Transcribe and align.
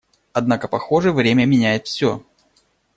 Однако, 0.33 0.67
похоже, 0.67 1.11
время 1.11 1.45
меняет 1.45 1.85
все. 1.85 2.23